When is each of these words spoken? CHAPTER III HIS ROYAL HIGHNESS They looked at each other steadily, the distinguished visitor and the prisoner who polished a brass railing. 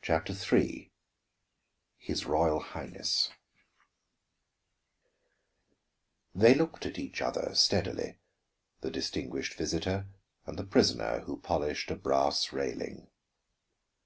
CHAPTER 0.00 0.32
III 0.32 0.90
HIS 1.98 2.24
ROYAL 2.24 2.60
HIGHNESS 2.72 3.32
They 6.34 6.54
looked 6.54 6.86
at 6.86 6.98
each 6.98 7.20
other 7.20 7.54
steadily, 7.54 8.18
the 8.80 8.90
distinguished 8.90 9.52
visitor 9.52 10.06
and 10.46 10.58
the 10.58 10.64
prisoner 10.64 11.20
who 11.20 11.38
polished 11.38 11.90
a 11.90 11.96
brass 11.96 12.50
railing. 12.50 13.10